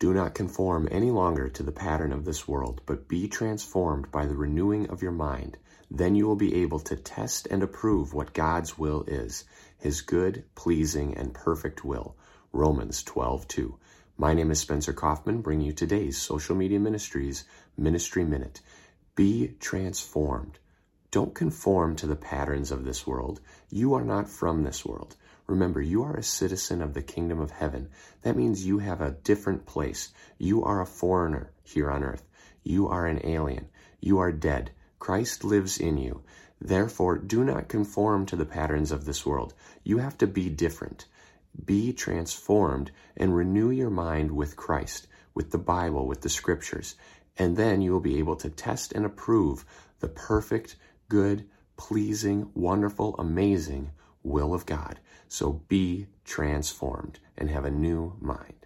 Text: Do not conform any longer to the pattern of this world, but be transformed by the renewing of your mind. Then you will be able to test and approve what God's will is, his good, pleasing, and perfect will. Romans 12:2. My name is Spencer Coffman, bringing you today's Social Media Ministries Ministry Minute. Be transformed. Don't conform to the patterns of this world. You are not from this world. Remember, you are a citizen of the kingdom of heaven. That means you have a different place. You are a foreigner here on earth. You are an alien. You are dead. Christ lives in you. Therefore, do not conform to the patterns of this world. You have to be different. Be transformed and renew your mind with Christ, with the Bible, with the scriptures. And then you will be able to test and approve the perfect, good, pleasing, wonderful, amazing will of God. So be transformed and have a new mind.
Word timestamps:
Do 0.00 0.14
not 0.14 0.34
conform 0.34 0.86
any 0.92 1.10
longer 1.10 1.48
to 1.48 1.62
the 1.64 1.72
pattern 1.72 2.12
of 2.12 2.24
this 2.24 2.46
world, 2.46 2.82
but 2.86 3.08
be 3.08 3.26
transformed 3.26 4.12
by 4.12 4.26
the 4.26 4.36
renewing 4.36 4.88
of 4.90 5.02
your 5.02 5.10
mind. 5.10 5.58
Then 5.90 6.14
you 6.14 6.24
will 6.26 6.36
be 6.36 6.54
able 6.62 6.78
to 6.80 6.94
test 6.94 7.48
and 7.50 7.64
approve 7.64 8.14
what 8.14 8.32
God's 8.32 8.78
will 8.78 9.02
is, 9.08 9.44
his 9.76 10.02
good, 10.02 10.44
pleasing, 10.54 11.16
and 11.16 11.34
perfect 11.34 11.84
will. 11.84 12.14
Romans 12.52 13.02
12:2. 13.02 13.76
My 14.16 14.34
name 14.34 14.52
is 14.52 14.60
Spencer 14.60 14.92
Coffman, 14.92 15.42
bringing 15.42 15.66
you 15.66 15.72
today's 15.72 16.16
Social 16.16 16.54
Media 16.54 16.78
Ministries 16.78 17.44
Ministry 17.76 18.24
Minute. 18.24 18.60
Be 19.16 19.56
transformed. 19.58 20.60
Don't 21.10 21.34
conform 21.34 21.96
to 21.96 22.06
the 22.06 22.16
patterns 22.16 22.70
of 22.70 22.84
this 22.84 23.06
world. 23.06 23.40
You 23.70 23.94
are 23.94 24.04
not 24.04 24.28
from 24.28 24.62
this 24.62 24.84
world. 24.84 25.16
Remember, 25.46 25.80
you 25.80 26.02
are 26.02 26.16
a 26.16 26.22
citizen 26.22 26.82
of 26.82 26.92
the 26.92 27.02
kingdom 27.02 27.40
of 27.40 27.50
heaven. 27.50 27.88
That 28.22 28.36
means 28.36 28.66
you 28.66 28.78
have 28.78 29.00
a 29.00 29.12
different 29.12 29.64
place. 29.64 30.10
You 30.36 30.64
are 30.64 30.82
a 30.82 30.86
foreigner 30.86 31.50
here 31.62 31.90
on 31.90 32.04
earth. 32.04 32.22
You 32.62 32.88
are 32.88 33.06
an 33.06 33.20
alien. 33.24 33.68
You 34.00 34.18
are 34.18 34.32
dead. 34.32 34.72
Christ 34.98 35.44
lives 35.44 35.78
in 35.78 35.96
you. 35.96 36.22
Therefore, 36.60 37.16
do 37.16 37.42
not 37.42 37.68
conform 37.68 38.26
to 38.26 38.36
the 38.36 38.44
patterns 38.44 38.92
of 38.92 39.06
this 39.06 39.24
world. 39.24 39.54
You 39.84 39.98
have 39.98 40.18
to 40.18 40.26
be 40.26 40.50
different. 40.50 41.06
Be 41.64 41.94
transformed 41.94 42.90
and 43.16 43.34
renew 43.34 43.70
your 43.70 43.90
mind 43.90 44.32
with 44.32 44.56
Christ, 44.56 45.06
with 45.34 45.50
the 45.52 45.58
Bible, 45.58 46.06
with 46.06 46.20
the 46.20 46.28
scriptures. 46.28 46.96
And 47.38 47.56
then 47.56 47.80
you 47.80 47.92
will 47.92 48.00
be 48.00 48.18
able 48.18 48.36
to 48.36 48.50
test 48.50 48.92
and 48.92 49.06
approve 49.06 49.64
the 50.00 50.08
perfect, 50.08 50.76
good, 51.08 51.48
pleasing, 51.76 52.50
wonderful, 52.54 53.14
amazing 53.18 53.92
will 54.22 54.54
of 54.54 54.66
God. 54.66 55.00
So 55.28 55.62
be 55.68 56.06
transformed 56.24 57.20
and 57.36 57.50
have 57.50 57.64
a 57.64 57.70
new 57.70 58.16
mind. 58.20 58.54